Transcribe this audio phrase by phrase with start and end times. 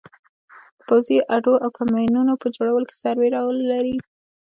[0.77, 3.95] د پوځي اډو او کمینونو په جوړولو کې سروې رول لري